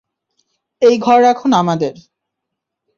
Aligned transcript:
এই 0.81 0.95
ঘর 0.97 1.19
এখন 1.23 1.49
আমাদের। 1.53 1.93